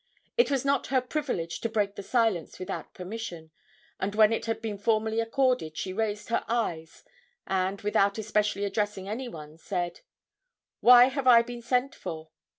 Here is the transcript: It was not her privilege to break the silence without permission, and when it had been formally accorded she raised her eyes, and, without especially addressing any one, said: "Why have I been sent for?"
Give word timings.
It 0.35 0.49
was 0.49 0.65
not 0.65 0.87
her 0.87 0.99
privilege 0.99 1.61
to 1.61 1.69
break 1.69 1.93
the 1.93 2.01
silence 2.01 2.57
without 2.57 2.95
permission, 2.95 3.51
and 3.99 4.15
when 4.15 4.33
it 4.33 4.47
had 4.47 4.59
been 4.59 4.79
formally 4.79 5.19
accorded 5.19 5.77
she 5.77 5.93
raised 5.93 6.29
her 6.29 6.43
eyes, 6.47 7.03
and, 7.45 7.79
without 7.81 8.17
especially 8.17 8.65
addressing 8.65 9.07
any 9.07 9.27
one, 9.27 9.59
said: 9.59 9.99
"Why 10.79 11.05
have 11.05 11.27
I 11.27 11.43
been 11.43 11.61
sent 11.61 11.93
for?" 11.93 12.31